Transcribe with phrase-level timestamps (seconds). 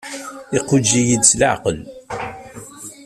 [0.57, 1.79] Iquǧǧ-iyi-d s leɛqel.